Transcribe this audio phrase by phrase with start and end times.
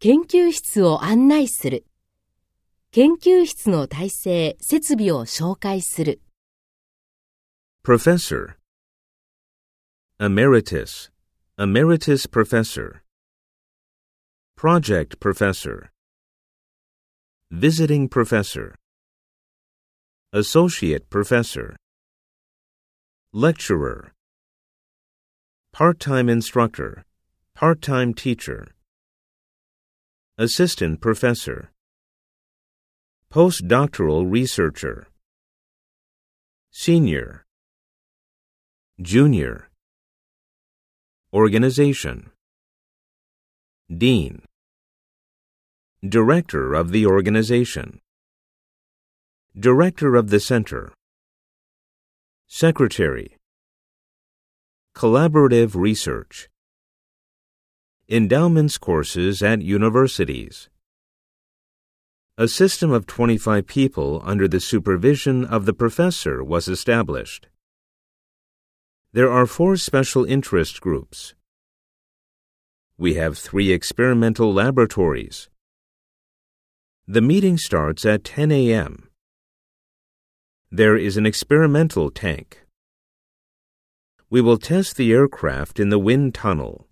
[0.00, 1.84] 研究室を案内する。
[2.92, 6.20] 研究室の体制、設備を紹介する。
[7.84, 8.54] Professor.
[10.20, 11.10] Emeritus.
[11.58, 13.02] Emeritus professor.
[14.56, 15.90] Project professor.
[17.50, 18.76] Visiting professor.
[20.32, 21.76] Associate professor.
[23.32, 24.12] Lecturer.
[25.72, 27.04] Part-time instructor.
[27.54, 28.68] Part-time teacher.
[30.40, 31.72] Assistant professor.
[33.28, 35.08] Postdoctoral researcher.
[36.70, 37.44] Senior.
[39.02, 39.68] Junior.
[41.32, 42.30] Organization.
[43.90, 44.42] Dean.
[46.08, 47.98] Director of the organization.
[49.58, 50.92] Director of the center.
[52.46, 53.36] Secretary.
[54.94, 56.48] Collaborative research.
[58.10, 60.70] Endowments courses at universities.
[62.38, 67.48] A system of 25 people under the supervision of the professor was established.
[69.12, 71.34] There are four special interest groups.
[72.96, 75.50] We have three experimental laboratories.
[77.06, 79.10] The meeting starts at 10 a.m.
[80.70, 82.64] There is an experimental tank.
[84.30, 86.87] We will test the aircraft in the wind tunnel.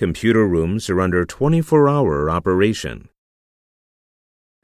[0.00, 3.10] Computer rooms are under 24 hour operation.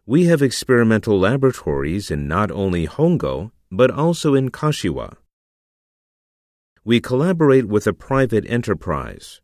[0.07, 5.19] We have experimental laboratories in not only Hongo, but also in Kashiwa.
[6.87, 9.43] We collaborate with a private enterprise.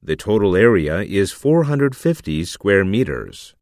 [0.00, 3.56] The total area is 450 square meters.